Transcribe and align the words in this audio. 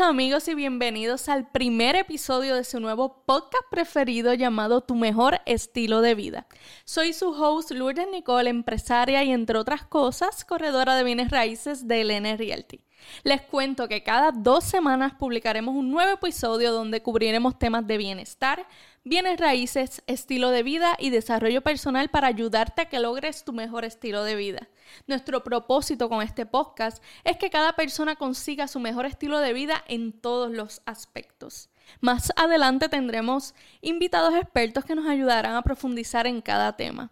Amigos 0.00 0.46
y 0.48 0.54
bienvenidos 0.54 1.28
al 1.28 1.50
primer 1.50 1.96
episodio 1.96 2.54
de 2.54 2.62
su 2.62 2.78
nuevo 2.78 3.24
podcast 3.24 3.64
preferido 3.70 4.32
llamado 4.34 4.82
Tu 4.82 4.94
mejor 4.94 5.40
estilo 5.44 6.02
de 6.02 6.14
vida. 6.14 6.46
Soy 6.84 7.12
su 7.12 7.30
host 7.30 7.70
Lourdes 7.72 8.06
Nicole, 8.12 8.50
empresaria 8.50 9.24
y 9.24 9.32
entre 9.32 9.58
otras 9.58 9.84
cosas, 9.84 10.44
corredora 10.44 10.94
de 10.94 11.04
bienes 11.04 11.30
raíces 11.30 11.88
de 11.88 12.02
Elena 12.02 12.36
Realty. 12.36 12.80
Les 13.24 13.42
cuento 13.42 13.88
que 13.88 14.02
cada 14.02 14.30
dos 14.32 14.64
semanas 14.64 15.14
publicaremos 15.14 15.74
un 15.74 15.90
nuevo 15.90 16.12
episodio 16.12 16.72
donde 16.72 17.02
cubriremos 17.02 17.58
temas 17.58 17.86
de 17.86 17.96
bienestar, 17.96 18.66
bienes 19.04 19.40
raíces, 19.40 20.02
estilo 20.06 20.50
de 20.50 20.62
vida 20.62 20.96
y 20.98 21.10
desarrollo 21.10 21.62
personal 21.62 22.08
para 22.10 22.28
ayudarte 22.28 22.82
a 22.82 22.88
que 22.88 23.00
logres 23.00 23.44
tu 23.44 23.52
mejor 23.52 23.84
estilo 23.84 24.24
de 24.24 24.36
vida. 24.36 24.68
Nuestro 25.06 25.42
propósito 25.42 26.08
con 26.08 26.22
este 26.22 26.46
podcast 26.46 27.02
es 27.24 27.36
que 27.36 27.50
cada 27.50 27.74
persona 27.74 28.16
consiga 28.16 28.68
su 28.68 28.80
mejor 28.80 29.06
estilo 29.06 29.40
de 29.40 29.52
vida 29.52 29.82
en 29.88 30.12
todos 30.12 30.50
los 30.50 30.82
aspectos. 30.86 31.70
Más 32.00 32.32
adelante 32.36 32.88
tendremos 32.88 33.54
invitados 33.80 34.34
expertos 34.34 34.84
que 34.84 34.94
nos 34.94 35.06
ayudarán 35.06 35.54
a 35.56 35.62
profundizar 35.62 36.26
en 36.26 36.40
cada 36.40 36.76
tema. 36.76 37.10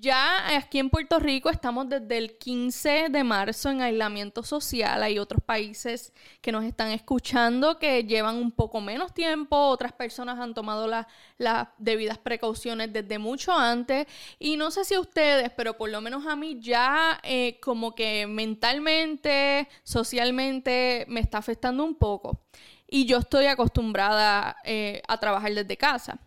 Ya 0.00 0.56
aquí 0.56 0.78
en 0.78 0.90
Puerto 0.90 1.18
Rico 1.18 1.50
estamos 1.50 1.88
desde 1.88 2.18
el 2.18 2.38
15 2.38 3.08
de 3.10 3.24
marzo 3.24 3.70
en 3.70 3.80
aislamiento 3.80 4.44
social. 4.44 5.02
Hay 5.02 5.18
otros 5.18 5.42
países 5.42 6.12
que 6.40 6.52
nos 6.52 6.64
están 6.64 6.90
escuchando 6.90 7.80
que 7.80 8.04
llevan 8.04 8.36
un 8.36 8.52
poco 8.52 8.80
menos 8.80 9.12
tiempo. 9.12 9.56
Otras 9.56 9.92
personas 9.92 10.38
han 10.38 10.54
tomado 10.54 10.86
las 10.86 11.68
debidas 11.78 12.18
precauciones 12.18 12.92
desde 12.92 13.18
mucho 13.18 13.52
antes. 13.52 14.06
Y 14.38 14.56
no 14.56 14.70
sé 14.70 14.84
si 14.84 14.96
ustedes, 14.96 15.50
pero 15.56 15.76
por 15.76 15.90
lo 15.90 16.00
menos 16.00 16.26
a 16.26 16.36
mí 16.36 16.58
ya 16.60 17.18
eh, 17.24 17.58
como 17.60 17.96
que 17.96 18.28
mentalmente, 18.28 19.68
socialmente 19.82 21.06
me 21.08 21.20
está 21.20 21.38
afectando 21.38 21.82
un 21.82 21.96
poco. 21.96 22.40
Y 22.86 23.06
yo 23.06 23.18
estoy 23.18 23.46
acostumbrada 23.46 24.58
eh, 24.64 25.02
a 25.08 25.18
trabajar 25.18 25.54
desde 25.54 25.76
casa. 25.76 26.20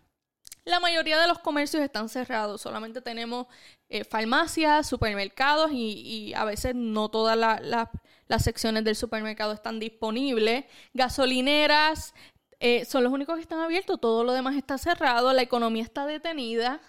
La 0.64 0.78
mayoría 0.78 1.20
de 1.20 1.26
los 1.26 1.40
comercios 1.40 1.82
están 1.82 2.08
cerrados, 2.08 2.60
solamente 2.60 3.00
tenemos 3.00 3.46
eh, 3.88 4.04
farmacias, 4.04 4.86
supermercados 4.86 5.70
y, 5.72 6.32
a 6.34 6.44
veces 6.44 6.76
no 6.76 7.08
todas 7.08 7.36
las 7.36 8.42
secciones 8.42 8.84
del 8.84 8.94
supermercado 8.94 9.52
están 9.52 9.80
disponibles. 9.80 10.64
Gasolineras 10.94 12.14
eh, 12.60 12.84
son 12.84 13.02
los 13.02 13.12
únicos 13.12 13.34
que 13.34 13.42
están 13.42 13.58
abiertos, 13.58 14.00
todo 14.00 14.22
lo 14.22 14.32
demás 14.32 14.54
está 14.54 14.78
cerrado, 14.78 15.32
la 15.32 15.42
economía 15.42 15.82
está 15.82 16.06
detenida. 16.06 16.80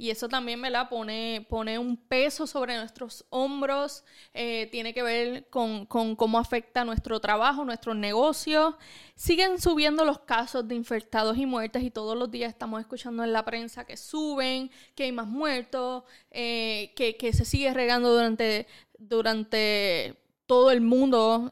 Y 0.00 0.10
eso 0.10 0.28
también, 0.28 0.60
me 0.60 0.70
la 0.70 0.88
Pone, 0.88 1.44
pone 1.50 1.76
un 1.76 1.96
peso 1.96 2.46
sobre 2.46 2.76
nuestros 2.76 3.26
hombros, 3.30 4.04
eh, 4.32 4.68
tiene 4.70 4.94
que 4.94 5.02
ver 5.02 5.48
con, 5.50 5.86
cómo 5.86 6.38
afecta 6.38 6.84
nuestro 6.84 7.18
trabajo, 7.18 7.64
nuestros 7.64 7.96
negocios. 7.96 8.76
Siguen 9.16 9.60
subiendo 9.60 10.04
los 10.04 10.20
casos 10.20 10.68
de 10.68 10.76
infectados 10.76 11.36
y 11.36 11.46
muertes 11.46 11.82
y 11.82 11.90
todos 11.90 12.16
los 12.16 12.30
días 12.30 12.52
estamos 12.52 12.80
escuchando 12.80 13.24
en 13.24 13.32
la 13.32 13.44
prensa 13.44 13.84
que 13.84 13.96
suben, 13.96 14.70
que 14.94 15.02
hay 15.02 15.12
más 15.12 15.26
muertos, 15.26 16.04
eh, 16.30 16.92
que, 16.94 17.32
se 17.32 17.44
sigue 17.44 17.74
regando 17.74 18.12
durante, 18.12 18.68
durante 18.98 20.16
todo 20.46 20.70
el 20.70 20.80
mundo 20.80 21.50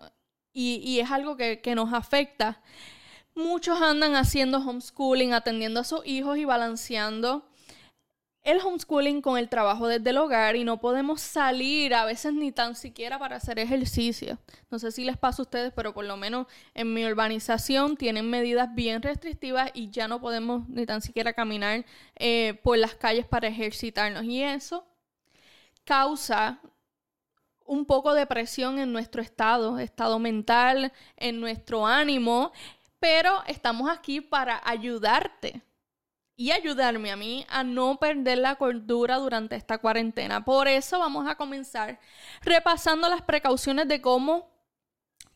y, 0.52 1.00
es 1.00 1.10
algo 1.10 1.36
que, 1.36 1.60
que 1.60 1.74
nos 1.74 1.92
afecta. 1.92 2.62
Muchos 3.34 3.82
andan 3.82 4.14
haciendo 4.14 4.58
homeschooling, 4.58 5.34
atendiendo 5.34 5.80
a 5.80 5.84
sus 5.84 6.06
hijos 6.06 6.38
y 6.38 6.44
balanceando 6.44 7.44
el 8.46 8.60
homeschooling 8.60 9.22
con 9.22 9.38
el 9.38 9.48
trabajo 9.48 9.88
desde 9.88 10.10
el 10.10 10.18
hogar 10.18 10.54
y 10.54 10.62
no 10.62 10.78
podemos 10.78 11.20
salir 11.20 11.92
a 11.94 12.04
veces 12.04 12.32
ni 12.32 12.52
tan 12.52 12.76
siquiera 12.76 13.18
para 13.18 13.36
hacer 13.36 13.58
ejercicio. 13.58 14.38
No 14.70 14.78
sé 14.78 14.92
si 14.92 15.04
les 15.04 15.16
pasa 15.16 15.42
a 15.42 15.46
ustedes, 15.46 15.72
pero 15.74 15.92
por 15.92 16.04
lo 16.04 16.16
menos 16.16 16.46
en 16.72 16.94
mi 16.94 17.04
urbanización 17.04 17.96
tienen 17.96 18.30
medidas 18.30 18.72
bien 18.72 19.02
restrictivas 19.02 19.72
y 19.74 19.90
ya 19.90 20.06
no 20.06 20.20
podemos 20.20 20.68
ni 20.68 20.86
tan 20.86 21.02
siquiera 21.02 21.32
caminar 21.32 21.84
eh, 22.14 22.60
por 22.62 22.78
las 22.78 22.94
calles 22.94 23.26
para 23.26 23.48
ejercitarnos. 23.48 24.22
Y 24.22 24.44
eso 24.44 24.86
causa 25.84 26.60
un 27.64 27.84
poco 27.84 28.14
de 28.14 28.26
presión 28.26 28.78
en 28.78 28.92
nuestro 28.92 29.22
estado, 29.22 29.80
estado 29.80 30.20
mental, 30.20 30.92
en 31.16 31.40
nuestro 31.40 31.84
ánimo, 31.84 32.52
pero 33.00 33.42
estamos 33.48 33.90
aquí 33.90 34.20
para 34.20 34.62
ayudarte 34.64 35.62
y 36.36 36.50
ayudarme 36.50 37.10
a 37.10 37.16
mí 37.16 37.46
a 37.48 37.64
no 37.64 37.98
perder 37.98 38.38
la 38.38 38.56
cordura 38.56 39.16
durante 39.16 39.56
esta 39.56 39.78
cuarentena. 39.78 40.44
Por 40.44 40.68
eso 40.68 40.98
vamos 40.98 41.26
a 41.28 41.36
comenzar 41.36 41.98
repasando 42.42 43.08
las 43.08 43.22
precauciones 43.22 43.88
de 43.88 44.02
cómo 44.02 44.50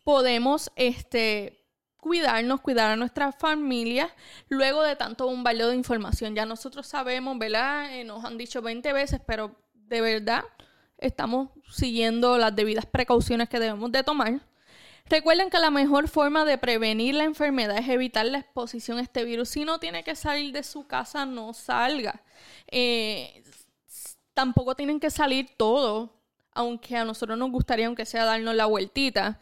podemos 0.05 0.71
este, 0.77 1.65
cuidarnos, 1.97 2.61
cuidar 2.61 2.91
a 2.91 2.97
nuestra 2.97 3.33
familia 3.33 4.15
luego 4.49 4.83
de 4.83 4.97
tanto 4.97 5.27
bombardeo 5.27 5.69
de 5.69 5.77
información. 5.77 6.35
Ya 6.35 6.45
nosotros 6.45 6.87
sabemos, 6.87 7.39
¿verdad? 7.39 7.95
Eh, 7.95 8.05
nos 8.05 8.25
han 8.25 8.37
dicho 8.37 8.61
20 8.61 8.93
veces, 8.93 9.21
pero 9.27 9.57
de 9.73 10.03
verdad 10.03 10.45
estamos 10.99 11.49
siguiendo 11.71 12.37
las 12.37 12.55
debidas 12.55 12.85
precauciones 12.85 13.49
que 13.49 13.59
debemos 13.59 13.91
de 13.91 14.03
tomar. 14.03 14.41
Recuerden 15.09 15.51
que 15.51 15.59
la 15.59 15.71
mejor 15.71 16.09
forma 16.09 16.45
de 16.45 16.59
prevenir 16.59 17.15
la 17.15 17.25
enfermedad 17.25 17.79
es 17.79 17.89
evitar 17.89 18.27
la 18.27 18.39
exposición 18.39 18.99
a 18.99 19.03
este 19.03 19.25
virus. 19.25 19.49
Si 19.49 19.65
no 19.65 19.81
tiene 19.81 20.05
que 20.05 20.15
salir 20.15 20.53
de 20.53 20.63
su 20.63 20.87
casa, 20.87 21.27
no 21.27 21.53
salga. 21.53 22.23
Eh, 22.69 23.43
tampoco 24.35 24.75
tienen 24.75 25.01
que 25.01 25.11
salir 25.11 25.51
todos, 25.57 26.11
aunque 26.53 26.97
a 26.97 27.05
nosotros 27.05 27.37
nos 27.37 27.51
gustaría, 27.51 27.87
aunque 27.87 28.07
sea 28.07 28.25
darnos 28.25 28.55
la 28.55 28.67
vueltita. 28.67 29.41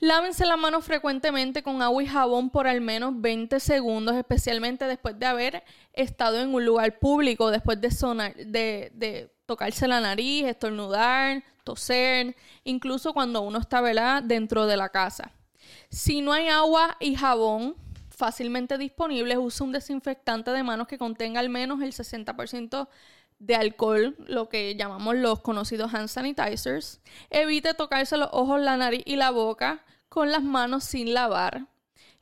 Lávense 0.00 0.44
las 0.44 0.58
manos 0.58 0.84
frecuentemente 0.84 1.62
con 1.62 1.80
agua 1.80 2.02
y 2.02 2.06
jabón 2.06 2.50
por 2.50 2.66
al 2.66 2.80
menos 2.80 3.20
20 3.20 3.60
segundos, 3.60 4.16
especialmente 4.16 4.86
después 4.86 5.18
de 5.18 5.26
haber 5.26 5.64
estado 5.92 6.40
en 6.40 6.54
un 6.54 6.64
lugar 6.64 6.98
público, 6.98 7.50
después 7.50 7.80
de, 7.80 7.90
sonar, 7.90 8.34
de, 8.34 8.90
de 8.94 9.32
tocarse 9.46 9.86
la 9.86 10.00
nariz, 10.00 10.44
estornudar, 10.46 11.42
toser, 11.64 12.36
incluso 12.62 13.12
cuando 13.12 13.40
uno 13.40 13.58
está 13.58 13.82
dentro 14.22 14.66
de 14.66 14.76
la 14.76 14.90
casa. 14.90 15.32
Si 15.90 16.20
no 16.20 16.32
hay 16.32 16.48
agua 16.48 16.96
y 17.00 17.16
jabón 17.16 17.76
fácilmente 18.10 18.78
disponibles, 18.78 19.38
usa 19.38 19.66
un 19.66 19.72
desinfectante 19.72 20.50
de 20.50 20.62
manos 20.62 20.86
que 20.86 20.98
contenga 20.98 21.40
al 21.40 21.48
menos 21.48 21.82
el 21.82 21.92
60% 21.92 22.88
de 23.38 23.56
alcohol, 23.56 24.16
lo 24.26 24.48
que 24.48 24.76
llamamos 24.76 25.16
los 25.16 25.40
conocidos 25.40 25.92
hand 25.92 26.08
sanitizers. 26.08 27.00
Evite 27.30 27.74
tocarse 27.74 28.16
los 28.16 28.28
ojos, 28.32 28.60
la 28.60 28.76
nariz 28.76 29.02
y 29.04 29.16
la 29.16 29.30
boca 29.30 29.84
con 30.08 30.30
las 30.30 30.42
manos 30.42 30.84
sin 30.84 31.12
lavar. 31.12 31.66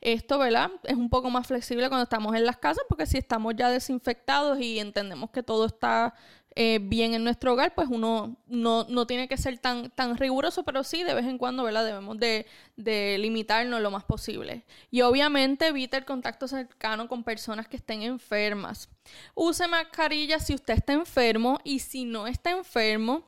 Esto, 0.01 0.37
¿verdad? 0.37 0.69
Es 0.83 0.95
un 0.95 1.09
poco 1.09 1.29
más 1.29 1.47
flexible 1.47 1.87
cuando 1.87 2.03
estamos 2.03 2.35
en 2.35 2.45
las 2.45 2.57
casas 2.57 2.83
porque 2.89 3.05
si 3.05 3.17
estamos 3.17 3.53
ya 3.55 3.69
desinfectados 3.69 4.59
y 4.59 4.79
entendemos 4.79 5.29
que 5.29 5.43
todo 5.43 5.65
está 5.65 6.13
eh, 6.55 6.79
bien 6.81 7.13
en 7.13 7.23
nuestro 7.23 7.53
hogar, 7.53 7.73
pues 7.73 7.87
uno 7.89 8.37
no, 8.47 9.07
tiene 9.07 9.27
que 9.27 9.37
ser 9.37 9.57
tan, 9.57 9.89
tan 9.89 10.17
riguroso, 10.17 10.63
pero 10.63 10.83
sí 10.83 11.03
de 11.03 11.13
vez 11.13 11.25
en 11.25 11.37
cuando, 11.37 11.63
¿verdad? 11.63 11.85
Debemos 11.85 12.19
de, 12.19 12.45
de 12.75 13.17
limitarnos 13.19 13.81
lo 13.81 13.89
más 13.89 14.03
posible. 14.03 14.63
Y 14.91 15.01
obviamente 15.01 15.67
evita 15.67 15.97
el 15.97 16.05
contacto 16.05 16.47
cercano 16.47 17.07
con 17.07 17.23
personas 17.23 17.67
que 17.67 17.77
estén 17.77 18.03
enfermas. 18.03 18.89
Use 19.33 19.67
mascarilla 19.67 20.39
si 20.39 20.53
usted 20.53 20.75
está 20.75 20.93
enfermo 20.93 21.59
y 21.63 21.79
si 21.79 22.05
no 22.05 22.27
está 22.27 22.51
enfermo, 22.51 23.23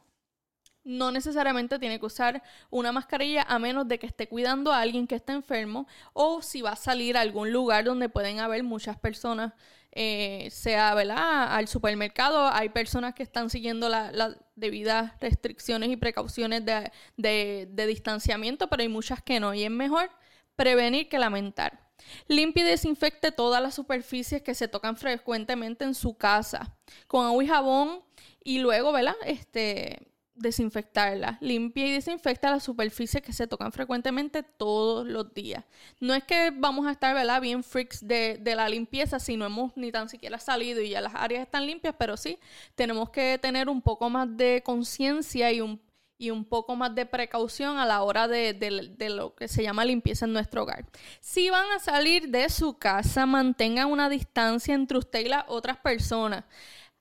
no 0.86 1.12
necesariamente 1.12 1.80
tiene 1.80 2.00
que 2.00 2.06
usar 2.06 2.44
una 2.70 2.92
mascarilla 2.92 3.42
a 3.42 3.60
menos 3.60 3.88
de 3.88 3.98
que 3.98 4.06
esté 4.06 4.28
cuidando 4.30 4.72
a 4.72 4.80
alguien 4.80 5.08
que 5.08 5.16
está 5.16 5.34
enfermo 5.34 5.88
o 6.14 6.42
si 6.44 6.62
va 6.62 6.72
a 6.72 6.76
salir 6.76 7.18
a 7.18 7.22
algún 7.22 7.52
lugar 7.52 7.86
donde 7.86 8.08
pueden 8.08 8.40
haber 8.40 8.64
muchas 8.64 8.98
personas, 8.98 9.54
eh, 9.96 10.50
sea 10.52 10.94
¿verdad? 10.94 11.56
al 11.56 11.68
supermercado, 11.68 12.48
hay 12.48 12.70
personas 12.70 13.16
que 13.16 13.24
están 13.24 13.50
siguiendo 13.50 13.88
las 13.90 14.36
debidas 14.56 15.14
restricciones 15.22 15.90
y 15.90 15.96
precauciones 15.96 16.64
de, 16.66 16.92
de 17.18 17.88
distanciamiento, 17.88 18.68
pero 18.70 18.82
hay 18.82 18.90
muchas 18.90 19.24
que 19.24 19.40
no 19.40 19.54
y 19.54 19.64
es 19.64 19.72
mejor 19.72 20.12
prevenir 20.56 21.08
que 21.08 21.18
lamentar. 21.18 21.80
Limpie 22.28 22.64
y 22.64 22.68
desinfecte 22.68 23.32
todas 23.32 23.62
las 23.62 23.74
superficies 23.74 24.42
que 24.42 24.54
se 24.54 24.68
tocan 24.68 24.98
frecuentemente 24.98 25.86
en 25.86 25.96
su 25.96 26.18
casa 26.18 26.76
con 27.08 27.26
agua 27.26 27.44
y 27.44 27.48
jabón 27.48 28.04
y 28.44 28.60
luego, 28.60 28.92
¿verdad? 28.92 29.16
Este, 29.26 30.08
desinfectarla. 30.36 31.38
Limpia 31.42 31.88
y 31.88 31.92
desinfecta 31.94 32.52
las 32.52 32.64
superficies 32.64 33.24
que 33.24 33.34
se 33.34 33.48
tocan 33.48 33.72
frecuentemente 33.72 34.44
todos 34.44 35.08
los 35.08 35.34
días. 35.34 35.64
No 36.00 36.14
es 36.14 36.24
que 36.24 36.52
vamos 36.54 36.86
a 36.86 36.92
estar 36.92 37.16
¿verdad? 37.16 37.42
bien 37.42 37.64
freaks 37.64 38.06
de, 38.06 38.38
de, 38.40 38.56
la 38.56 38.70
limpieza 38.70 39.20
si 39.20 39.38
no 39.38 39.46
hemos 39.46 39.76
ni 39.76 39.92
tan 39.92 40.10
siquiera 40.10 40.38
salido 40.38 40.82
y 40.82 40.90
ya 40.90 41.02
las 41.02 41.16
áreas 41.16 41.44
están 41.44 41.66
limpias, 41.66 41.96
pero 41.98 42.18
sí 42.18 42.38
tenemos 42.76 43.10
que 43.10 43.40
tener 43.42 43.70
un 43.70 43.82
poco 43.82 44.10
más 44.10 44.28
de 44.36 44.62
conciencia 44.64 45.52
y 45.52 45.62
un, 45.62 45.80
y 46.18 46.30
un 46.32 46.46
poco 46.46 46.76
más 46.76 46.94
de 46.96 47.06
precaución 47.06 47.78
a 47.78 47.86
la 47.86 48.02
hora 48.02 48.28
de, 48.28 48.54
de, 48.54 49.10
lo 49.10 49.36
que 49.36 49.48
se 49.48 49.64
llama 49.64 49.86
limpieza 49.86 50.26
en 50.26 50.34
nuestro 50.34 50.64
hogar. 50.64 50.86
Si 51.20 51.50
van 51.50 51.70
a 51.72 51.80
salir 51.80 52.30
de 52.30 52.50
su 52.50 52.78
casa, 52.78 53.26
mantengan 53.26 53.92
una 53.92 54.10
distancia 54.10 54.74
entre 54.74 54.98
usted 54.98 55.26
y 55.26 55.30
las 55.30 55.46
otras 55.48 55.78
personas. 55.78 56.46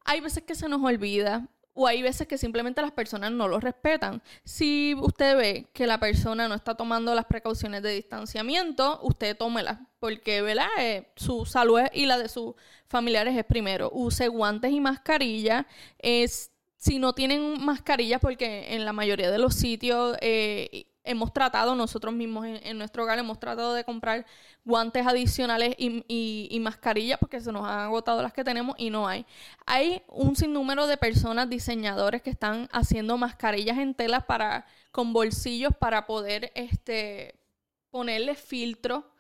Hay 0.05 0.21
veces 0.21 0.43
que 0.43 0.55
se 0.55 0.69
nos 0.69 0.83
olvida, 0.83 1.49
o 1.75 1.87
hay 1.87 2.03
veces 2.03 2.26
que 2.26 2.38
simplemente 2.38 2.81
las 2.81 2.93
personas 2.93 3.32
no 3.32 3.49
lo 3.49 3.61
respetan. 3.61 4.23
Si 4.44 4.94
usted 4.94 5.37
ve 5.37 5.71
que 5.73 5.87
la 5.87 5.99
persona 5.99 6.49
no 6.49 6.55
está 6.55 6.76
tomando 6.76 7.15
las 7.15 7.26
precauciones 7.26 7.82
de 7.82 7.93
distanciamiento, 7.93 9.00
usted 9.03 9.37
tómelas, 9.37 9.79
porque 9.99 10.41
¿verdad? 10.41 10.69
Eh, 10.79 11.12
su 11.17 11.44
salud 11.44 11.81
y 11.93 12.06
la 12.06 12.17
de 12.19 12.29
sus 12.29 12.55
familiares 12.87 13.37
es 13.37 13.44
primero. 13.44 13.91
Use 13.93 14.29
guantes 14.29 14.71
y 14.71 14.81
mascarilla. 14.81 15.67
Si 16.76 16.99
no 16.99 17.15
tienen 17.15 17.65
mascarillas, 17.65 18.20
porque 18.20 18.75
en 18.75 18.85
la 18.85 18.93
mayoría 18.93 19.31
de 19.31 19.38
los 19.38 19.55
sitios 19.55 20.17
eh, 20.20 20.87
hemos 21.05 21.33
tratado, 21.33 21.75
nosotros 21.75 22.15
mismos 22.15 22.47
en, 22.47 22.79
nuestro 22.79 23.05
hogar 23.05 23.19
hemos 23.19 23.39
tratado 23.39 23.75
de 23.75 23.85
comprar 23.85 24.27
guantes 24.65 25.06
adicionales 25.06 25.75
y, 25.79 26.59
mascarillas 26.61 27.19
porque 27.19 27.41
se 27.41 27.53
nos 27.53 27.65
han 27.65 27.81
agotado 27.81 28.23
las 28.23 28.33
que 28.33 28.43
tenemos 28.43 28.75
y 28.79 28.91
no 28.91 29.06
hay. 29.06 29.27
Hay 29.67 30.03
un 30.09 30.35
sinnúmero 30.35 30.87
de 30.87 30.97
personas, 30.97 31.49
diseñadores 31.49 32.23
que 32.23 32.31
están 32.31 32.69
haciendo 32.73 33.19
mascarillas 33.19 33.79
en 33.79 33.95
telas 33.95 34.25
para, 34.25 34.67
con 34.91 35.12
bolsillos 35.12 35.77
para 35.79 36.06
poder 36.06 36.51
este, 36.55 37.39
ponerle 37.91 38.35
filtro. 38.35 39.11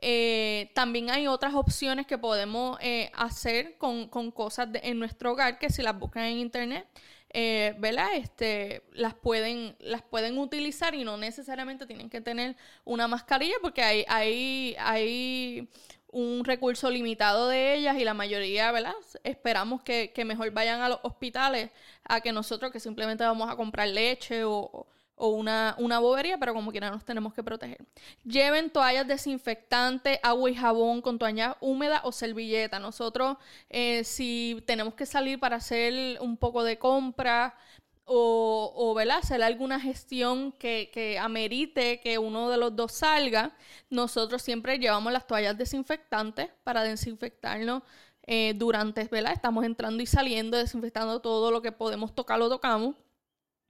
Eh, 0.00 0.70
también 0.74 1.10
hay 1.10 1.26
otras 1.26 1.54
opciones 1.54 2.06
que 2.06 2.18
podemos 2.18 2.78
eh, 2.80 3.10
hacer 3.14 3.78
con, 3.78 4.08
cosas 4.30 4.68
en 4.82 4.98
nuestro 4.98 5.32
hogar 5.32 5.58
que 5.58 5.70
si 5.70 5.82
las 5.82 5.98
buscan 5.98 6.24
en 6.24 6.38
internet 6.38 6.86
eh, 7.34 7.74
¿verdad? 7.78 8.08
Este, 8.14 8.82
las 8.92 9.14
pueden, 9.14 9.76
las 9.80 10.02
pueden 10.02 10.38
utilizar 10.38 10.94
y 10.94 11.04
no 11.04 11.16
necesariamente 11.16 11.86
tienen 11.86 12.10
que 12.10 12.20
tener 12.20 12.56
una 12.84 13.08
mascarilla 13.08 13.56
porque 13.62 13.82
hay, 13.82 14.04
hay, 14.08 14.76
hay 14.78 15.68
un 16.08 16.44
recurso 16.44 16.90
limitado 16.90 17.48
de 17.48 17.74
ellas 17.74 17.96
y 17.98 18.04
la 18.04 18.12
mayoría, 18.12 18.70
¿verdad? 18.70 18.94
Esperamos 19.24 19.82
que, 19.82 20.12
que 20.12 20.24
mejor 20.26 20.50
vayan 20.50 20.82
a 20.82 20.90
los 20.90 21.00
hospitales 21.02 21.70
a 22.04 22.20
que 22.20 22.32
nosotros 22.32 22.70
que 22.70 22.80
simplemente 22.80 23.24
vamos 23.24 23.50
a 23.50 23.56
comprar 23.56 23.88
leche 23.88 24.44
o, 24.44 24.86
o 25.22 25.28
una, 25.28 25.76
una 25.78 26.00
bobería, 26.00 26.36
pero 26.36 26.52
como 26.52 26.72
quiera 26.72 26.90
nos 26.90 27.04
tenemos 27.04 27.32
que 27.32 27.44
proteger. 27.44 27.78
Lleven 28.24 28.70
toallas 28.70 29.06
desinfectantes, 29.06 30.18
agua 30.20 30.50
y 30.50 30.56
jabón 30.56 31.00
con 31.00 31.16
toallas 31.16 31.54
húmedas 31.60 32.00
o 32.02 32.10
servilleta. 32.10 32.80
Nosotros, 32.80 33.36
eh, 33.70 34.02
si 34.02 34.60
tenemos 34.66 34.94
que 34.94 35.06
salir 35.06 35.38
para 35.38 35.56
hacer 35.56 36.20
un 36.20 36.36
poco 36.36 36.64
de 36.64 36.76
compra 36.76 37.54
o, 38.04 38.72
o 38.74 38.98
hacer 38.98 39.44
alguna 39.44 39.78
gestión 39.78 40.50
que, 40.58 40.90
que 40.92 41.20
amerite 41.20 42.00
que 42.00 42.18
uno 42.18 42.50
de 42.50 42.56
los 42.56 42.74
dos 42.74 42.90
salga, 42.90 43.54
nosotros 43.90 44.42
siempre 44.42 44.80
llevamos 44.80 45.12
las 45.12 45.28
toallas 45.28 45.56
desinfectantes 45.56 46.50
para 46.64 46.82
desinfectarnos 46.82 47.84
eh, 48.26 48.54
durante, 48.56 49.04
¿verdad? 49.04 49.34
Estamos 49.34 49.64
entrando 49.64 50.02
y 50.02 50.06
saliendo, 50.06 50.56
desinfectando 50.56 51.20
todo 51.20 51.52
lo 51.52 51.62
que 51.62 51.70
podemos 51.70 52.12
tocar, 52.12 52.40
lo 52.40 52.48
tocamos. 52.48 52.96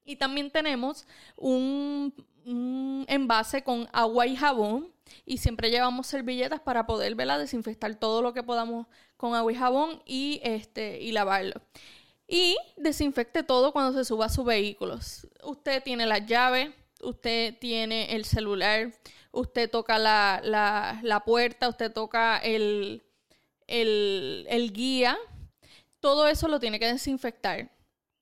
Y 0.04 0.16
también 0.16 0.50
tenemos 0.50 1.06
un, 1.37 2.14
envase 3.08 3.62
con 3.62 3.88
agua 3.93 4.26
y 4.26 4.37
jabón. 4.37 4.93
Y 5.26 5.38
siempre 5.38 5.70
llevamos 5.70 6.06
servilletas 6.06 6.60
para 6.60 6.87
poder 6.87 7.16
desinfectar 7.16 7.94
todo 7.96 8.22
lo 8.22 8.32
que 8.32 8.43
podamos 8.43 8.87
con 9.16 9.34
agua 9.34 9.52
y 9.52 9.54
jabón 9.54 10.02
y, 10.06 10.40
este, 10.43 11.00
y 11.00 11.12
lavarlo. 11.12 11.60
Y 12.26 12.56
desinfecte 12.76 13.43
todo 13.43 13.72
cuando 13.72 13.93
se 13.93 14.04
suba 14.04 14.26
a 14.26 14.31
sus 14.31 14.44
vehículos. 14.44 15.28
Usted 15.44 15.82
tiene 15.82 16.06
las 16.06 16.26
llaves, 16.26 16.70
usted 17.02 17.58
tiene 17.58 18.14
el 18.14 18.25
celular, 18.25 18.93
usted 19.32 19.70
toca 19.70 19.98
la, 19.98 20.40
la, 20.43 21.22
puerta, 21.25 21.69
usted 21.69 21.93
toca 21.93 22.38
el, 22.38 23.02
el, 23.66 24.46
el 24.48 24.72
guía. 24.72 25.19
Todo 26.00 26.26
eso 26.26 26.48
lo 26.48 26.58
tiene 26.58 26.81
que 26.81 26.87
desinfectar 26.87 27.70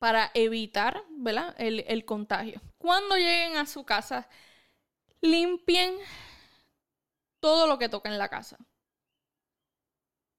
para 0.00 0.31
evitar 0.32 1.05
¿verdad? 1.11 1.55
El, 1.58 2.05
contagio. 2.06 2.61
Cuando 2.79 3.17
lleguen 3.17 3.58
a 3.58 3.67
su 3.67 3.85
casa, 3.85 4.26
limpien 5.20 5.94
todo 7.38 7.67
lo 7.67 7.79
que 7.79 7.91
toca 7.91 8.08
en 8.08 8.19
la 8.19 8.29
casa. 8.29 8.56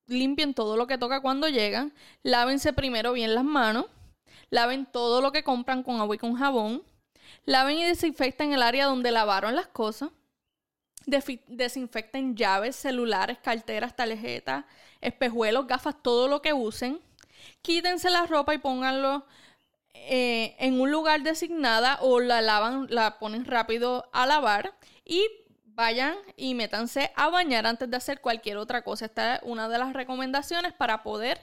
Limpien 0.08 0.56
todo 0.56 0.76
lo 0.76 0.88
que 0.88 0.98
toca 0.98 1.22
cuando 1.22 1.48
llegan. 1.48 1.94
Lávense 2.24 2.74
primero 2.74 3.14
bien 3.14 3.36
las 3.36 3.44
manos. 3.44 3.86
Laven 4.50 4.88
todo 4.88 5.22
lo 5.22 5.32
que 5.32 5.44
compran 5.44 5.84
con 5.84 6.02
agua 6.02 6.16
y 6.16 6.18
con 6.18 6.36
jabón. 6.36 6.84
Laven 7.46 7.78
y 7.78 7.84
desinfecten 7.84 8.54
el 8.54 8.64
área 8.64 8.88
donde 8.88 9.12
lavaron 9.12 9.56
las 9.56 9.68
cosas. 9.68 10.10
desinfecten 11.06 12.36
llaves, 12.36 12.76
celulares, 12.76 13.38
carteras, 13.38 13.96
tarjetas, 13.96 14.66
espejuelos, 15.02 15.68
gafas, 15.68 16.02
todo 16.02 16.28
lo 16.28 16.42
que 16.42 16.52
usen. 16.52 17.00
Quítense 17.62 18.10
la 18.10 18.26
ropa 18.26 18.56
y 18.56 18.58
pónganlo 18.58 19.24
eh, 19.94 20.56
en 20.60 20.80
un 20.80 20.92
lugar 20.92 21.22
designada 21.24 22.00
o 22.02 22.20
la 22.20 22.42
lavan, 22.42 22.88
la 22.90 23.20
ponen 23.20 23.46
rápido 23.46 24.10
a 24.14 24.26
lavar 24.26 24.74
y 25.06 25.28
vayan 25.66 26.16
y 26.36 26.54
métanse 26.54 27.12
a 27.16 27.30
bañar 27.30 27.66
antes 27.66 27.90
de 27.90 27.98
hacer 27.98 28.22
cualquier 28.22 28.58
otra 28.58 28.84
cosa. 28.84 29.06
Esta 29.06 29.36
es 29.36 29.42
una 29.44 29.70
de 29.70 29.78
las 29.78 29.94
recomendaciones 29.94 30.74
para 30.74 31.04
poder 31.04 31.40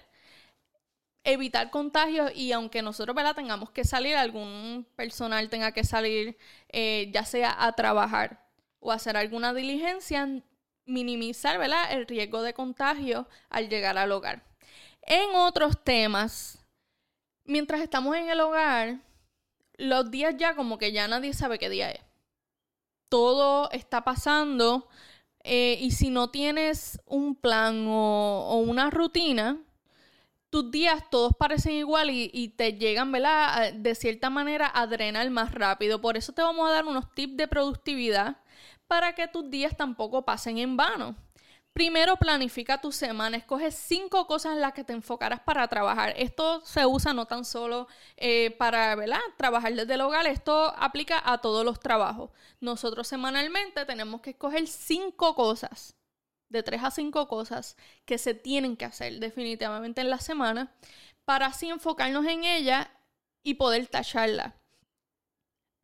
evitar 1.24 1.70
contagios 1.70 2.32
y 2.34 2.52
aunque 2.52 2.82
nosotros 2.82 3.14
¿verdad? 3.14 3.34
tengamos 3.34 3.70
que 3.70 3.84
salir, 3.84 4.16
algún 4.16 4.86
personal 4.96 5.48
tenga 5.50 5.72
que 5.72 5.84
salir 5.84 6.38
eh, 6.68 7.10
ya 7.12 7.24
sea 7.24 7.54
a 7.64 7.72
trabajar 7.72 8.46
o 8.80 8.92
hacer 8.92 9.16
alguna 9.16 9.52
diligencia, 9.52 10.26
minimizar 10.86 11.60
el 11.90 12.06
riesgo 12.06 12.42
de 12.42 12.54
contagio 12.54 13.28
al 13.50 13.68
llegar 13.68 13.98
al 13.98 14.12
hogar. 14.12 14.42
En 15.02 15.34
otros 15.34 15.82
temas, 15.84 16.64
mientras 17.48 17.80
estamos 17.80 18.14
en 18.16 18.28
el 18.28 18.40
hogar, 18.40 19.00
los 19.76 20.10
días 20.10 20.36
ya 20.38 20.54
como 20.54 20.78
que 20.78 20.92
ya 20.92 21.08
nadie 21.08 21.32
sabe 21.32 21.58
qué 21.58 21.68
día 21.68 21.90
es. 21.90 22.00
Todo 23.08 23.70
está 23.72 24.04
pasando 24.04 24.88
eh, 25.42 25.78
y 25.80 25.92
si 25.92 26.10
no 26.10 26.30
tienes 26.30 27.00
un 27.06 27.34
plan 27.34 27.86
o, 27.88 28.62
una 28.64 28.90
rutina, 28.90 29.58
tus 30.50 30.70
días 30.70 31.04
todos 31.10 31.32
parecen 31.38 31.72
igual 31.72 32.10
y, 32.10 32.48
te 32.56 32.74
llegan, 32.74 33.12
¿verdad? 33.12 33.72
De 33.72 33.94
cierta 33.94 34.30
manera 34.30 34.70
a 34.74 34.86
drenar 34.86 35.28
más 35.30 35.54
rápido. 35.54 36.00
Por 36.00 36.16
eso 36.16 36.32
te 36.32 36.42
vamos 36.42 36.68
a 36.68 36.72
dar 36.72 36.86
unos 36.86 37.12
tips 37.14 37.36
de 37.36 37.48
productividad 37.48 38.36
para 38.86 39.14
que 39.14 39.28
tus 39.28 39.50
días 39.50 39.76
tampoco 39.76 40.24
pasen 40.24 40.58
en 40.58 40.76
vano. 40.76 41.16
Primero 41.72 42.16
planifica 42.16 42.80
tu 42.80 42.90
semana, 42.90 43.36
escoge 43.36 43.70
cinco 43.70 44.26
cosas 44.26 44.54
en 44.54 44.60
las 44.60 44.72
que 44.72 44.82
te 44.82 44.92
enfocarás 44.92 45.40
para 45.40 45.68
trabajar. 45.68 46.12
Esto 46.16 46.60
se 46.62 46.84
usa 46.84 47.12
no 47.12 47.26
tan 47.26 47.44
solo 47.44 47.86
eh, 48.16 48.50
para 48.58 48.96
trabajar 49.36 49.72
desde 49.74 49.94
el 49.94 50.00
hogar, 50.00 50.26
esto 50.26 50.74
aplica 50.76 51.22
a 51.24 51.38
todos 51.38 51.64
los 51.64 51.78
trabajos. 51.78 52.30
Nosotros 52.60 53.06
semanalmente 53.06 53.84
tenemos 53.84 54.20
que 54.20 54.30
escoger 54.30 54.66
cinco 54.66 55.36
cosas, 55.36 55.94
de 56.48 56.64
tres 56.64 56.82
a 56.82 56.90
cinco 56.90 57.28
cosas 57.28 57.76
que 58.04 58.18
se 58.18 58.34
tienen 58.34 58.76
que 58.76 58.86
hacer 58.86 59.20
definitivamente 59.20 60.00
en 60.00 60.10
la 60.10 60.18
semana, 60.18 60.74
para 61.24 61.46
así 61.46 61.68
enfocarnos 61.68 62.26
en 62.26 62.42
ellas 62.42 62.88
y 63.44 63.54
poder 63.54 63.86
tacharlas. 63.86 64.54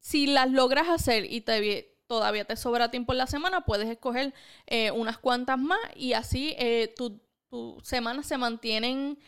Si 0.01 0.27
las 0.27 0.51
logras 0.51 0.89
hacer 0.89 1.31
y 1.31 1.41
te 1.43 1.94
todavía 2.15 2.45
te 2.45 2.55
sobra 2.55 2.93
tiempo 2.93 3.13
en 3.13 3.19
la 3.19 3.27
semana, 3.27 3.63
puedes 3.63 3.89
escoger 3.89 4.33
eh, 4.69 4.93
unas 4.93 5.19
cuantas 5.19 5.59
más 5.59 5.81
y 5.97 6.13
así 6.13 6.55
eh, 6.59 6.95
tus 6.97 7.13
semanas 7.83 8.27
se 8.27 8.39
mantienen 8.39 9.19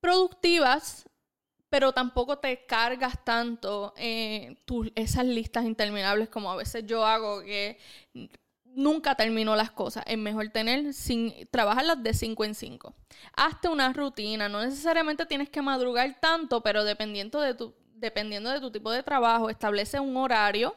productivas, 0.00 1.06
pero 1.68 1.92
tampoco 1.92 2.38
te 2.38 2.64
cargas 2.64 3.22
tanto 3.22 3.92
eh, 3.98 4.56
esas 4.94 5.26
listas 5.26 5.66
interminables 5.66 6.30
como 6.30 6.50
a 6.50 6.56
veces 6.56 6.86
yo 6.86 7.04
hago, 7.04 7.42
que 7.42 7.78
nunca 8.64 9.14
termino 9.14 9.54
las 9.54 9.70
cosas. 9.70 10.02
Es 10.06 10.16
mejor 10.16 10.48
tener 10.48 10.94
sin 10.94 11.46
trabajarlas 11.50 12.02
de 12.02 12.14
5 12.14 12.44
en 12.46 12.54
5. 12.54 12.94
Hazte 13.36 13.68
una 13.68 13.92
rutina, 13.92 14.48
no 14.48 14.64
necesariamente 14.64 15.26
tienes 15.26 15.50
que 15.50 15.60
madrugar 15.60 16.16
tanto, 16.18 16.62
pero 16.62 16.82
dependiendo 16.82 17.42
de 17.42 17.52
tu, 17.52 17.74
dependiendo 17.94 18.48
de 18.48 18.60
tu 18.60 18.70
tipo 18.70 18.90
de 18.90 19.02
trabajo, 19.02 19.50
establece 19.50 20.00
un 20.00 20.16
horario 20.16 20.74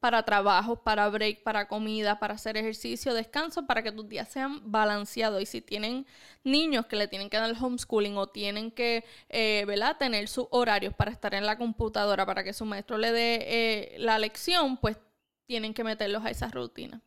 para 0.00 0.22
trabajo, 0.24 0.76
para 0.76 1.08
break, 1.08 1.42
para 1.42 1.68
comida, 1.68 2.18
para 2.18 2.34
hacer 2.34 2.56
ejercicio, 2.56 3.14
descanso, 3.14 3.66
para 3.66 3.82
que 3.82 3.92
tus 3.92 4.08
días 4.08 4.28
sean 4.28 4.60
balanceados. 4.70 5.42
Y 5.42 5.46
si 5.46 5.60
tienen 5.60 6.06
niños 6.44 6.86
que 6.86 6.96
le 6.96 7.08
tienen 7.08 7.30
que 7.30 7.38
dar 7.38 7.50
el 7.50 7.56
homeschooling 7.56 8.16
o 8.16 8.26
tienen 8.26 8.70
que, 8.70 9.04
eh, 9.28 9.64
¿verdad?, 9.66 9.96
tener 9.96 10.28
sus 10.28 10.46
horarios 10.50 10.94
para 10.94 11.10
estar 11.10 11.34
en 11.34 11.46
la 11.46 11.58
computadora, 11.58 12.26
para 12.26 12.44
que 12.44 12.52
su 12.52 12.64
maestro 12.64 12.98
le 12.98 13.12
dé 13.12 13.38
eh, 13.42 13.96
la 13.98 14.18
lección, 14.18 14.76
pues 14.76 14.98
tienen 15.46 15.74
que 15.74 15.84
meterlos 15.84 16.24
a 16.24 16.30
esa 16.30 16.48
rutina. 16.48 17.00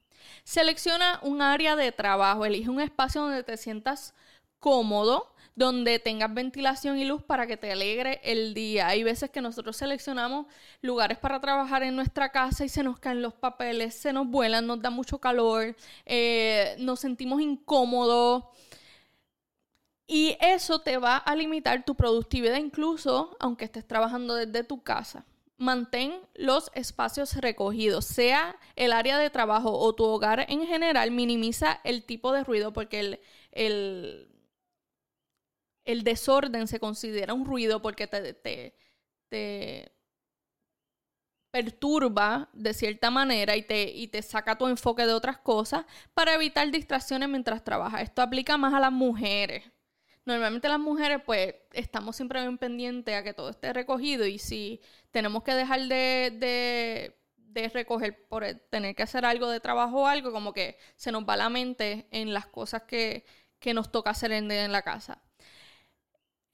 Selecciona 0.43 1.19
un 1.23 1.41
área 1.41 1.75
de 1.75 1.91
trabajo, 1.91 2.45
elige 2.45 2.69
un 2.69 2.81
espacio 2.81 3.21
donde 3.21 3.43
te 3.43 3.57
sientas 3.57 4.13
cómodo, 4.59 5.33
donde 5.59 5.99
tengas 5.99 6.33
ventilación 6.33 6.97
y 6.99 7.03
luz 7.03 7.21
para 7.21 7.45
que 7.45 7.57
te 7.57 7.69
alegre 7.69 8.21
el 8.23 8.53
día. 8.53 8.87
Hay 8.87 9.03
veces 9.03 9.29
que 9.29 9.41
nosotros 9.41 9.75
seleccionamos 9.75 10.45
lugares 10.81 11.17
para 11.17 11.41
trabajar 11.41 11.83
en 11.83 11.97
nuestra 11.97 12.31
casa 12.31 12.63
y 12.63 12.69
se 12.69 12.81
nos 12.81 12.97
caen 12.97 13.21
los 13.21 13.33
papeles, 13.33 13.93
se 13.93 14.13
nos 14.13 14.25
vuelan, 14.25 14.65
nos 14.65 14.81
da 14.81 14.89
mucho 14.89 15.17
calor, 15.17 15.75
eh, 16.05 16.77
nos 16.79 17.01
sentimos 17.01 17.41
incómodos. 17.41 18.45
Y 20.07 20.37
eso 20.39 20.79
te 20.79 20.97
va 20.97 21.17
a 21.17 21.35
limitar 21.35 21.83
tu 21.83 21.93
productividad 21.93 22.55
incluso 22.55 23.35
aunque 23.41 23.65
estés 23.65 23.85
trabajando 23.85 24.35
desde 24.35 24.63
tu 24.63 24.81
casa. 24.81 25.25
Mantén 25.57 26.21
los 26.35 26.71
espacios 26.73 27.35
recogidos, 27.35 28.05
sea 28.05 28.55
el 28.77 28.93
área 28.93 29.17
de 29.17 29.29
trabajo 29.29 29.77
o 29.77 29.93
tu 29.93 30.05
hogar 30.05 30.45
en 30.47 30.65
general, 30.65 31.11
minimiza 31.11 31.81
el 31.83 32.05
tipo 32.05 32.31
de 32.31 32.45
ruido 32.45 32.71
porque 32.71 33.01
el, 33.01 33.19
el 33.51 34.29
el 35.89 36.03
desorden 36.03 36.67
se 36.67 36.79
considera 36.79 37.33
un 37.33 37.45
ruido 37.45 37.81
porque 37.81 38.05
te, 38.05 38.75
te, 39.27 39.91
perturba 41.49 42.47
de 42.53 42.75
cierta 42.75 43.09
manera 43.09 43.55
y 43.55 43.63
te, 43.63 43.89
y 43.89 44.07
te 44.07 44.21
saca 44.21 44.55
tu 44.55 44.67
enfoque 44.67 45.07
de 45.07 45.13
otras 45.13 45.39
cosas 45.39 45.85
para 46.13 46.35
evitar 46.35 46.69
distracciones 46.69 47.27
mientras 47.27 47.63
trabajas. 47.63 48.03
Esto 48.03 48.21
aplica 48.21 48.55
más 48.55 48.71
a 48.75 48.79
las 48.79 48.91
mujeres. 48.91 49.63
Normalmente 50.25 50.69
las 50.69 50.79
mujeres 50.79 51.21
pues 51.25 51.55
estamos 51.73 52.15
siempre 52.15 52.41
bien 52.41 52.59
pendientes 52.59 53.15
a 53.15 53.23
que 53.23 53.33
todo 53.33 53.49
esté 53.49 53.73
recogido 53.73 54.27
y 54.27 54.37
si 54.37 54.81
tenemos 55.09 55.41
que 55.41 55.55
dejar 55.55 55.81
de, 55.87 57.15
de, 57.37 57.69
recoger 57.69 58.27
por 58.27 58.45
tener 58.69 58.95
que 58.95 59.03
hacer 59.03 59.25
algo 59.25 59.49
de 59.49 59.59
trabajo 59.59 60.03
o 60.03 60.07
algo, 60.07 60.31
como 60.31 60.53
que 60.53 60.77
se 60.95 61.11
nos 61.11 61.27
va 61.27 61.35
la 61.35 61.49
mente 61.49 62.07
en 62.11 62.31
las 62.33 62.45
cosas 62.45 62.83
que, 62.83 63.25
que 63.59 63.73
nos 63.73 63.91
toca 63.91 64.11
hacer 64.11 64.31
en 64.31 64.71
la 64.71 64.83
casa 64.83 65.23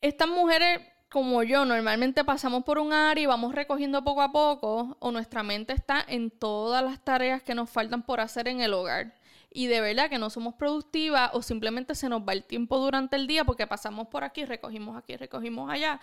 estas 0.07 0.27
mujeres 0.27 0.81
como 1.09 1.41
yo 1.43 1.65
normalmente 1.65 2.23
pasamos 2.23 2.63
por 2.63 2.77
un 2.77 2.93
área 2.93 3.23
y 3.23 3.25
vamos 3.25 3.55
recogiendo 3.55 4.03
poco 4.03 4.21
a 4.21 4.31
poco 4.31 4.97
o 4.99 5.11
nuestra 5.11 5.41
mente 5.41 5.73
está 5.73 6.03
en 6.07 6.29
todas 6.29 6.83
las 6.83 7.03
tareas 7.03 7.41
que 7.41 7.55
nos 7.55 7.69
faltan 7.69 8.03
por 8.03 8.19
hacer 8.19 8.47
en 8.47 8.61
el 8.61 8.73
hogar. 8.73 9.15
Y 9.49 9.67
de 9.67 9.79
verdad 9.81 10.09
que 10.09 10.19
no 10.19 10.29
somos 10.29 10.53
productivas 10.55 11.31
o 11.33 11.41
simplemente 11.41 11.95
se 11.95 12.09
nos 12.09 12.21
va 12.21 12.33
el 12.33 12.43
tiempo 12.43 12.77
durante 12.77 13.15
el 13.15 13.25
día 13.25 13.45
porque 13.45 13.65
pasamos 13.65 14.07
por 14.09 14.23
aquí, 14.23 14.45
recogimos 14.45 14.97
aquí, 14.97 15.15
recogimos 15.15 15.71
allá, 15.71 15.99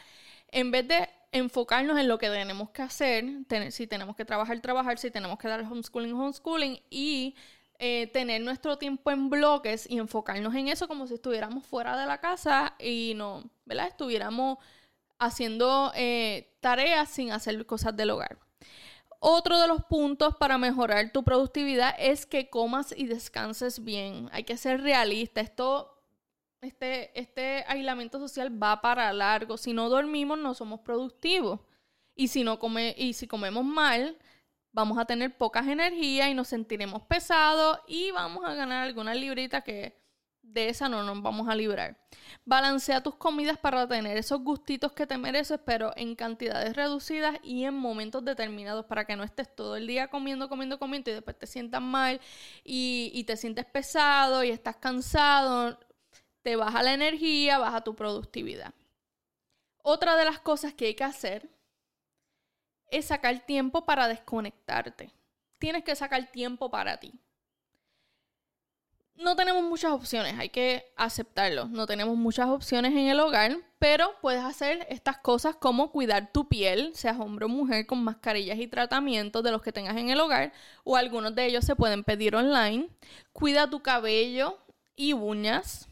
en 0.48 0.70
vez 0.70 0.88
de 0.88 1.08
enfocarnos 1.30 1.98
en 1.98 2.08
lo 2.08 2.18
que 2.18 2.28
tenemos 2.28 2.70
que 2.70 2.82
hacer, 2.82 3.24
si 3.70 3.86
tenemos 3.86 4.16
que 4.16 4.24
trabajar, 4.24 4.58
trabajar, 4.60 4.98
si 4.98 5.10
tenemos 5.10 5.38
que 5.38 5.48
dar 5.48 5.60
homeschooling, 5.60 6.14
homeschooling 6.14 6.80
y 6.88 7.34
eh, 7.78 8.06
tener 8.12 8.40
nuestro 8.40 8.78
tiempo 8.78 9.10
en 9.10 9.28
bloques 9.28 9.86
y 9.90 9.98
enfocarnos 9.98 10.54
en 10.54 10.68
eso 10.68 10.88
como 10.88 11.06
si 11.06 11.14
estuviéramos 11.14 11.66
fuera 11.66 11.98
de 11.98 12.06
la 12.06 12.18
casa 12.18 12.74
y 12.78 13.12
no, 13.16 13.44
¿verdad? 13.64 13.88
Estuviéramos 13.88 14.58
haciendo 15.18 15.92
eh, 15.94 16.56
tareas 16.60 17.08
sin 17.08 17.32
hacer 17.32 17.64
cosas 17.66 17.96
del 17.96 18.10
hogar. 18.10 18.38
Otro 19.20 19.60
de 19.60 19.68
los 19.68 19.84
puntos 19.84 20.34
para 20.36 20.58
mejorar 20.58 21.12
tu 21.12 21.22
productividad 21.22 21.94
es 21.96 22.26
que 22.26 22.50
comas 22.50 22.92
y 22.96 23.06
descanses 23.06 23.84
bien. 23.84 24.28
Hay 24.32 24.42
que 24.42 24.56
ser 24.56 24.80
realista. 24.80 25.40
Esto, 25.40 25.96
este, 26.60 27.16
este 27.18 27.64
aislamiento 27.68 28.18
social 28.18 28.60
va 28.60 28.80
para 28.80 29.12
largo. 29.12 29.56
Si 29.56 29.72
no 29.72 29.88
dormimos, 29.88 30.38
no 30.38 30.54
somos 30.54 30.80
productivos. 30.80 31.60
Y 32.16 32.28
si 32.28 32.42
no 32.42 32.58
come, 32.58 32.96
y 32.98 33.12
si 33.12 33.28
comemos 33.28 33.64
mal, 33.64 34.18
vamos 34.72 34.98
a 34.98 35.04
tener 35.04 35.36
pocas 35.38 35.68
energías 35.68 36.28
y 36.28 36.34
nos 36.34 36.48
sentiremos 36.48 37.02
pesados 37.02 37.78
y 37.86 38.10
vamos 38.10 38.44
a 38.44 38.54
ganar 38.54 38.82
alguna 38.82 39.14
librita 39.14 39.60
que 39.62 40.01
de 40.42 40.68
esa 40.68 40.88
no 40.88 41.02
nos 41.02 41.22
vamos 41.22 41.48
a 41.48 41.54
librar. 41.54 41.96
Balancea 42.44 43.02
tus 43.02 43.14
comidas 43.14 43.58
para 43.58 43.86
tener 43.86 44.16
esos 44.16 44.40
gustitos 44.40 44.92
que 44.92 45.06
te 45.06 45.16
mereces, 45.16 45.60
pero 45.64 45.92
en 45.96 46.14
cantidades 46.14 46.74
reducidas 46.76 47.38
y 47.42 47.64
en 47.64 47.74
momentos 47.74 48.24
determinados 48.24 48.84
para 48.86 49.04
que 49.04 49.16
no 49.16 49.24
estés 49.24 49.54
todo 49.54 49.76
el 49.76 49.86
día 49.86 50.08
comiendo, 50.08 50.48
comiendo, 50.48 50.78
comiendo 50.78 51.10
y 51.10 51.14
después 51.14 51.38
te 51.38 51.46
sientas 51.46 51.80
mal 51.80 52.20
y, 52.64 53.24
te 53.24 53.36
sientes 53.36 53.64
pesado 53.64 54.44
y 54.44 54.50
estás 54.50 54.76
cansado. 54.76 55.78
Te 56.42 56.56
baja 56.56 56.82
la 56.82 56.92
energía, 56.92 57.58
baja 57.58 57.82
tu 57.82 57.94
productividad. 57.94 58.74
Otra 59.82 60.16
de 60.16 60.24
las 60.24 60.40
cosas 60.40 60.74
que 60.74 60.86
hay 60.86 60.94
que 60.94 61.04
hacer 61.04 61.48
es 62.90 63.06
sacar 63.06 63.46
tiempo 63.46 63.84
para 63.84 64.08
desconectarte. 64.08 65.12
Tienes 65.58 65.84
que 65.84 65.94
sacar 65.94 66.30
tiempo 66.30 66.70
para 66.70 66.98
ti. 66.98 67.14
No 69.16 69.36
tenemos 69.36 69.62
muchas 69.62 69.92
opciones, 69.92 70.34
hay 70.38 70.48
que 70.48 70.92
aceptarlo. 70.96 71.66
No 71.66 71.86
tenemos 71.86 72.16
muchas 72.16 72.48
opciones 72.48 72.92
en 72.92 73.08
el 73.08 73.20
hogar, 73.20 73.56
pero 73.78 74.14
puedes 74.20 74.42
hacer 74.42 74.86
estas 74.90 75.18
cosas 75.18 75.54
como 75.56 75.90
cuidar 75.92 76.32
tu 76.32 76.48
piel, 76.48 76.92
seas 76.94 77.20
hombre 77.20 77.44
o 77.44 77.48
mujer, 77.48 77.86
con 77.86 78.02
mascarillas 78.02 78.58
y 78.58 78.66
tratamientos 78.66 79.42
de 79.42 79.50
los 79.50 79.62
que 79.62 79.72
tengas 79.72 79.96
en 79.96 80.08
el 80.08 80.20
hogar, 80.20 80.52
o 80.84 80.96
algunos 80.96 81.34
de 81.34 81.46
ellos 81.46 81.64
se 81.64 81.76
pueden 81.76 82.04
pedir 82.04 82.34
online. 82.34 82.88
Cuida 83.32 83.68
tu 83.68 83.80
cabello 83.82 84.58
y 84.96 85.12
uñas 85.12 85.88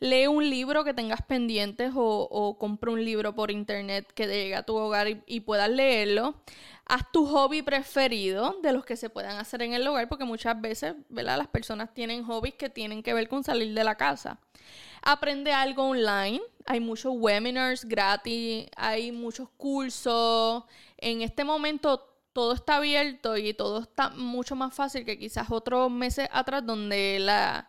lee 0.00 0.26
un 0.26 0.48
libro 0.48 0.82
que 0.82 0.94
tengas 0.94 1.22
pendientes 1.22 1.92
o, 1.94 2.56
compra 2.58 2.90
un 2.90 3.04
libro 3.04 3.34
por 3.34 3.50
internet 3.50 4.10
que 4.14 4.26
llegue 4.26 4.56
a 4.56 4.62
tu 4.62 4.76
hogar 4.76 5.08
y, 5.26 5.40
puedas 5.40 5.70
leerlo. 5.70 6.34
Haz 6.92 7.12
tu 7.12 7.24
hobby 7.24 7.62
preferido 7.62 8.56
de 8.62 8.72
los 8.72 8.84
que 8.84 8.96
se 8.96 9.10
puedan 9.10 9.38
hacer 9.38 9.62
en 9.62 9.74
el 9.74 9.86
hogar, 9.86 10.08
porque 10.08 10.24
muchas 10.24 10.60
veces, 10.60 10.96
¿verdad? 11.08 11.38
Las 11.38 11.46
personas 11.46 11.94
tienen 11.94 12.24
hobbies 12.24 12.54
que 12.54 12.68
tienen 12.68 13.04
que 13.04 13.14
ver 13.14 13.28
con 13.28 13.44
salir 13.44 13.72
de 13.74 13.84
la 13.84 13.94
casa. 13.94 14.40
Aprende 15.00 15.52
algo 15.52 15.84
online. 15.84 16.40
Hay 16.66 16.80
muchos 16.80 17.12
webinars 17.14 17.84
gratis, 17.84 18.66
hay 18.76 19.12
muchos 19.12 19.48
cursos. 19.56 20.64
En 20.96 21.22
este 21.22 21.44
momento 21.44 22.08
todo 22.32 22.54
está 22.54 22.78
abierto 22.78 23.36
y 23.36 23.54
todo 23.54 23.82
está 23.82 24.10
mucho 24.10 24.56
más 24.56 24.74
fácil 24.74 25.04
que 25.04 25.16
quizás 25.16 25.48
otros 25.48 25.92
meses 25.92 26.28
atrás 26.32 26.66
donde 26.66 27.18
la 27.20 27.68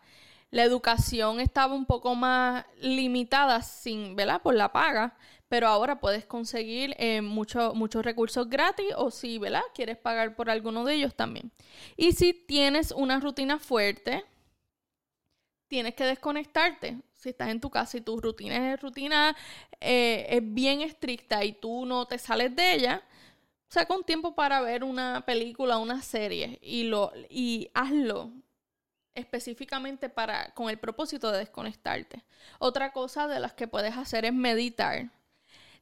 la 0.52 0.64
educación 0.64 1.40
estaba 1.40 1.74
un 1.74 1.86
poco 1.86 2.14
más 2.14 2.66
limitada 2.78 3.62
sin, 3.62 4.14
¿verdad? 4.14 4.42
Por 4.42 4.54
la 4.54 4.70
paga, 4.70 5.16
pero 5.52 5.68
ahora 5.68 6.00
puedes 6.00 6.24
conseguir 6.24 6.96
eh, 6.96 7.20
muchos 7.20 8.02
recursos 8.02 8.48
gratis 8.48 8.86
o 8.96 9.10
si, 9.10 9.36
¿verdad? 9.36 9.60
Quieres 9.74 9.98
pagar 9.98 10.34
por 10.34 10.48
alguno 10.48 10.82
de 10.82 10.94
ellos 10.94 11.14
también. 11.14 11.52
Y 11.94 12.12
si 12.12 12.32
tienes 12.32 12.90
una 12.90 13.20
rutina 13.20 13.58
fuerte, 13.58 14.24
tienes 15.68 15.94
que 15.94 16.04
desconectarte. 16.04 16.96
Si 17.12 17.28
estás 17.28 17.50
en 17.50 17.60
tu 17.60 17.68
casa 17.68 17.98
y 17.98 18.00
tu 18.00 18.18
rutina 18.18 18.72
es 18.72 18.80
rutina 18.80 19.36
eh, 19.78 20.24
es 20.30 20.40
bien 20.42 20.80
estricta 20.80 21.44
y 21.44 21.52
tú 21.52 21.84
no 21.84 22.06
te 22.06 22.16
sales 22.16 22.56
de 22.56 22.72
ella, 22.72 23.02
saca 23.68 23.94
un 23.94 24.04
tiempo 24.04 24.34
para 24.34 24.62
ver 24.62 24.82
una 24.82 25.22
película, 25.26 25.76
una 25.76 26.00
serie 26.00 26.58
y 26.62 26.84
lo 26.84 27.12
y 27.28 27.68
hazlo 27.74 28.32
específicamente 29.14 30.08
para 30.08 30.54
con 30.54 30.70
el 30.70 30.78
propósito 30.78 31.30
de 31.30 31.40
desconectarte. 31.40 32.24
Otra 32.58 32.94
cosa 32.94 33.28
de 33.28 33.38
las 33.38 33.52
que 33.52 33.68
puedes 33.68 33.98
hacer 33.98 34.24
es 34.24 34.32
meditar. 34.32 35.10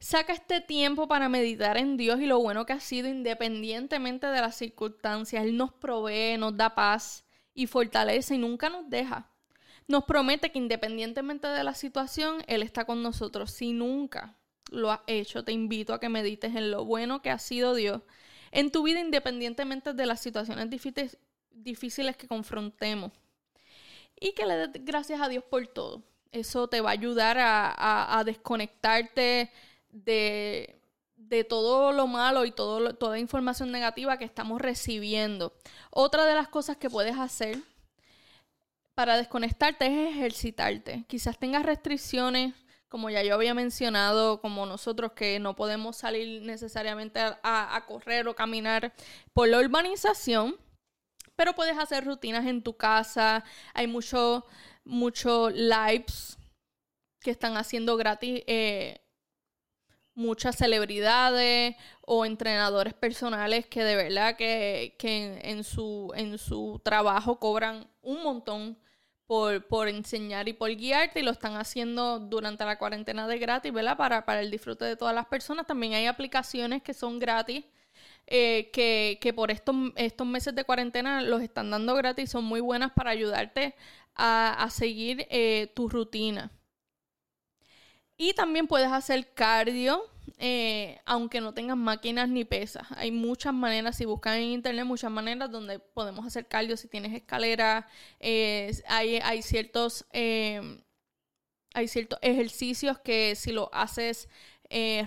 Saca 0.01 0.33
este 0.33 0.61
tiempo 0.61 1.07
para 1.07 1.29
meditar 1.29 1.77
en 1.77 1.95
Dios 1.95 2.19
y 2.19 2.25
lo 2.25 2.39
bueno 2.39 2.65
que 2.65 2.73
ha 2.73 2.79
sido 2.79 3.07
independientemente 3.07 4.25
de 4.25 4.41
las 4.41 4.55
circunstancias. 4.55 5.43
Él 5.43 5.55
nos 5.55 5.71
provee, 5.73 6.39
nos 6.39 6.57
da 6.57 6.73
paz 6.73 7.23
y 7.53 7.67
fortalece 7.67 8.33
y 8.33 8.39
nunca 8.39 8.67
nos 8.67 8.89
deja. 8.89 9.29
Nos 9.87 10.05
promete 10.05 10.51
que 10.51 10.57
independientemente 10.57 11.47
de 11.47 11.63
la 11.63 11.75
situación, 11.75 12.43
Él 12.47 12.63
está 12.63 12.85
con 12.85 13.03
nosotros. 13.03 13.51
Si 13.51 13.73
nunca 13.73 14.35
lo 14.71 14.91
has 14.91 15.01
hecho, 15.05 15.43
te 15.43 15.51
invito 15.51 15.93
a 15.93 15.99
que 15.99 16.09
medites 16.09 16.55
en 16.55 16.71
lo 16.71 16.83
bueno 16.83 17.21
que 17.21 17.29
ha 17.29 17.37
sido 17.37 17.75
Dios 17.75 18.01
en 18.51 18.71
tu 18.71 18.81
vida 18.81 18.99
independientemente 18.99 19.93
de 19.93 20.05
las 20.07 20.19
situaciones 20.19 20.67
difíciles 21.51 22.17
que 22.17 22.27
confrontemos. 22.27 23.11
Y 24.19 24.33
que 24.33 24.47
le 24.47 24.67
des 24.67 24.83
gracias 24.83 25.21
a 25.21 25.29
Dios 25.29 25.43
por 25.43 25.67
todo. 25.67 26.01
Eso 26.31 26.67
te 26.69 26.81
va 26.81 26.89
a 26.89 26.93
ayudar 26.93 27.37
a, 27.39 28.23
desconectarte 28.25 29.51
de, 29.91 30.77
todo 31.49 31.91
lo 31.91 32.07
malo 32.07 32.45
y 32.45 32.51
todo, 32.51 32.95
toda 32.95 33.19
información 33.19 33.71
negativa 33.71 34.17
que 34.17 34.25
estamos 34.25 34.61
recibiendo. 34.61 35.53
Otra 35.89 36.25
de 36.25 36.35
las 36.35 36.49
cosas 36.49 36.77
que 36.77 36.89
puedes 36.89 37.17
hacer 37.17 37.57
para 38.95 39.17
desconectarte 39.17 39.85
es 39.85 40.15
ejercitarte. 40.15 41.05
Quizás 41.07 41.37
tengas 41.39 41.63
restricciones 41.63 42.53
como 42.91 43.09
ya 43.09 43.23
yo 43.23 43.33
había 43.35 43.53
mencionado, 43.53 44.41
como 44.41 44.65
nosotros 44.65 45.13
que 45.13 45.39
no 45.39 45.55
podemos 45.55 45.95
salir 45.95 46.41
necesariamente 46.41 47.21
a, 47.21 47.85
correr 47.87 48.27
o 48.27 48.35
caminar 48.35 48.93
por 49.31 49.47
la 49.47 49.59
urbanización, 49.59 50.57
pero 51.37 51.55
puedes 51.55 51.77
hacer 51.77 52.03
rutinas 52.03 52.45
en 52.45 52.61
tu 52.61 52.75
casa. 52.75 53.45
Hay 53.73 53.87
muchos 53.87 54.43
mucho 54.83 55.49
lives 55.49 56.37
que 57.21 57.31
están 57.31 57.55
haciendo 57.55 57.95
gratis 57.95 58.43
eh, 58.45 59.00
muchas 60.13 60.57
celebridades 60.57 61.75
o 62.01 62.25
entrenadores 62.25 62.93
personales 62.93 63.65
que 63.65 63.83
de 63.83 63.95
verdad 63.95 64.35
que, 64.35 64.95
en, 65.43 65.63
su, 65.63 66.11
en 66.15 66.37
su 66.37 66.81
trabajo 66.83 67.39
cobran 67.39 67.87
un 68.01 68.23
montón 68.23 68.77
por, 69.25 69.87
enseñar 69.87 70.49
y 70.49 70.53
por 70.53 70.75
guiarte 70.75 71.21
y 71.21 71.23
lo 71.23 71.31
están 71.31 71.55
haciendo 71.55 72.19
durante 72.19 72.65
la 72.65 72.77
cuarentena 72.77 73.27
de 73.27 73.39
gratis, 73.39 73.71
¿verdad? 73.71 73.95
Para, 73.95 74.25
para 74.25 74.41
el 74.41 74.51
disfrute 74.51 74.83
de 74.83 74.97
todas 74.97 75.15
las 75.15 75.25
personas. 75.27 75.65
También 75.65 75.93
hay 75.93 76.05
aplicaciones 76.05 76.83
que 76.83 76.93
son 76.93 77.17
gratis. 77.19 77.63
Eh, 78.27 78.69
que, 78.71 79.33
por 79.33 79.51
estos, 79.51 79.75
estos 79.95 80.27
meses 80.27 80.55
de 80.55 80.63
cuarentena 80.63 81.21
los 81.21 81.41
están 81.41 81.69
dando 81.71 81.95
gratis, 81.95 82.29
son 82.29 82.45
muy 82.45 82.61
buenas 82.61 82.91
para 82.91 83.11
ayudarte 83.11 83.75
a, 84.15 84.67
seguir 84.69 85.27
eh, 85.29 85.71
tu 85.75 85.89
rutina. 85.89 86.51
Y 88.21 88.35
también 88.35 88.67
puedes 88.67 88.91
hacer 88.91 89.33
cardio, 89.33 90.07
eh, 90.37 90.99
aunque 91.05 91.41
no 91.41 91.55
tengas 91.55 91.75
máquinas 91.75 92.29
ni 92.29 92.45
pesas. 92.45 92.85
Hay 92.91 93.11
muchas 93.11 93.51
maneras, 93.51 93.97
si 93.97 94.05
buscan 94.05 94.35
en 94.35 94.43
internet, 94.43 94.85
muchas 94.85 95.09
maneras 95.09 95.49
donde 95.49 95.79
podemos 95.79 96.23
hacer 96.27 96.45
cardio. 96.47 96.77
Si 96.77 96.87
tienes 96.87 97.15
escaleras, 97.15 97.85
eh, 98.19 98.79
hay, 98.87 99.41
ciertos, 99.41 100.05
eh, 100.13 100.83
hay 101.73 101.87
ciertos 101.87 102.19
ejercicios 102.21 102.99
que 102.99 103.33
si 103.33 103.51
lo 103.53 103.73
haces 103.73 104.29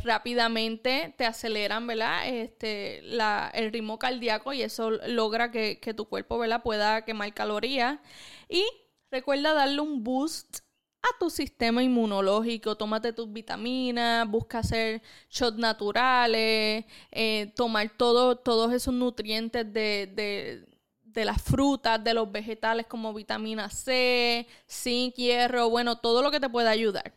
rápidamente 0.03 1.15
te 1.17 1.25
aceleran, 1.25 1.87
¿verdad? 1.87 2.27
Este, 2.27 2.99
el 2.99 3.73
ritmo 3.73 4.01
cardíaco 4.01 4.53
y 4.53 4.63
eso 4.63 4.91
logra 4.91 5.53
que, 5.53 5.79
que 5.79 5.95
tu 5.95 6.09
cuerpo, 6.09 6.37
¿verdad? 6.37 6.65
Pueda 6.65 7.05
quemar 7.05 7.33
calorías. 7.33 8.01
Y 8.49 8.65
recuerda 9.13 9.55
darle 9.55 9.83
un 9.83 10.03
boost 10.03 10.64
a 11.05 11.19
tu 11.19 11.29
sistema 11.29 11.83
inmunológico, 11.83 12.77
tómate 12.77 13.13
tus 13.13 13.31
vitaminas, 13.31 14.27
busca 14.29 14.61
hacer 14.61 15.03
shots 15.29 15.59
naturales, 15.59 16.85
eh, 17.11 17.53
tomar 17.55 17.91
todo, 17.97 18.37
todos 18.37 18.73
esos 18.73 18.95
nutrientes 18.95 19.71
de, 19.71 20.65
de, 21.05 21.25
las 21.25 21.41
frutas, 21.43 22.03
de 22.03 22.15
los 22.15 22.31
vegetales 22.33 22.87
como 22.87 23.13
vitamina 23.13 23.69
C, 23.69 24.47
zinc, 24.69 25.15
hierro, 25.15 25.71
bueno, 25.71 25.99
todo 25.99 26.23
lo 26.23 26.31
que 26.31 26.41
te 26.41 26.49
pueda 26.49 26.71
ayudar. 26.71 27.13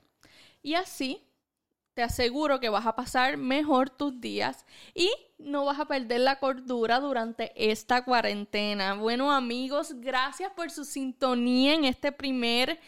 Y 0.62 0.75
así 0.75 1.24
te 1.94 2.03
aseguro 2.03 2.60
que 2.60 2.70
vas 2.70 2.86
a 2.86 2.96
pasar 2.96 3.38
mejor 3.38 3.89
tus 3.89 4.20
días 4.20 4.65
y 4.94 5.10
no 5.39 5.65
vas 5.65 5.79
a 5.79 5.88
perder 5.88 6.20
la 6.20 6.39
cordura 6.39 7.00
durante 7.00 7.51
esta 7.56 8.03
cuarentena. 8.03 8.94
Bueno 8.96 9.32
amigos, 9.32 9.94
gracias 9.96 10.51
por 10.51 10.70
su 10.70 10.86
sintonía 10.86 11.74
en 11.74 11.86
este 11.86 12.12
primer 12.12 12.79